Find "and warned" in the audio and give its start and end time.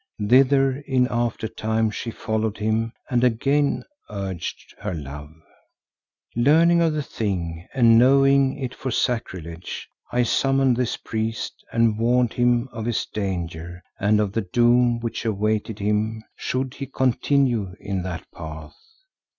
11.71-12.33